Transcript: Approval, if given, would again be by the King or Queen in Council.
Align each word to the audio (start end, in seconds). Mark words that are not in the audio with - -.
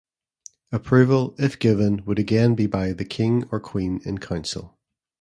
Approval, 0.71 1.35
if 1.37 1.59
given, 1.59 2.03
would 2.05 2.17
again 2.17 2.55
be 2.55 2.65
by 2.65 2.91
the 2.91 3.05
King 3.05 3.47
or 3.51 3.59
Queen 3.59 4.01
in 4.03 4.17
Council. 4.17 4.79